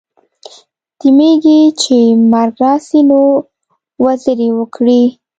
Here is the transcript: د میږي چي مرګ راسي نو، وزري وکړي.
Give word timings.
د 0.99 1.01
میږي 1.17 1.59
چي 1.81 1.97
مرګ 2.31 2.53
راسي 2.63 3.01
نو، 3.09 3.21
وزري 4.03 4.49
وکړي. 4.57 5.03